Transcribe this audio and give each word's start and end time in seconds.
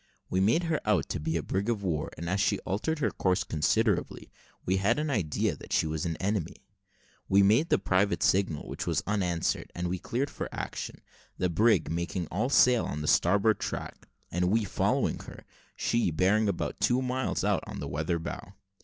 We 0.31 0.39
made 0.39 0.63
her 0.63 0.81
out 0.83 1.09
to 1.09 1.19
be 1.19 1.37
a 1.37 1.43
brig 1.43 1.69
of 1.69 1.83
war; 1.83 2.09
and 2.17 2.27
as 2.27 2.41
she 2.41 2.57
altered 2.61 2.97
her 2.97 3.11
course 3.11 3.43
considerably, 3.43 4.31
we 4.65 4.77
had 4.77 4.97
an 4.97 5.11
idea 5.11 5.55
that 5.55 5.71
she 5.71 5.85
was 5.85 6.07
an 6.07 6.17
enemy. 6.17 6.55
We 7.29 7.43
made 7.43 7.69
the 7.69 7.77
private 7.77 8.23
signal, 8.23 8.67
which 8.67 8.87
was 8.87 9.03
unanswered, 9.05 9.71
and 9.75 9.87
we 9.89 9.99
cleared 9.99 10.31
for 10.31 10.49
action; 10.51 11.01
the 11.37 11.49
brig 11.51 11.91
making 11.91 12.25
all 12.31 12.49
sail 12.49 12.85
on 12.85 13.01
the 13.01 13.07
starboard 13.07 13.59
tack, 13.59 14.07
and 14.31 14.45
we 14.49 14.63
following 14.63 15.19
her 15.19 15.45
she 15.75 16.09
bearing 16.09 16.49
about 16.49 16.79
two 16.79 17.03
miles 17.03 17.43
on 17.43 17.59
out 17.67 17.89
weather 17.91 18.17
bow. 18.17 18.55